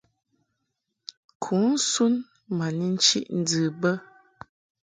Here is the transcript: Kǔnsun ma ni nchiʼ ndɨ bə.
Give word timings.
Kǔnsun 1.43 2.13
ma 2.55 2.67
ni 2.77 2.87
nchiʼ 2.95 3.25
ndɨ 3.39 3.61
bə. 3.81 3.91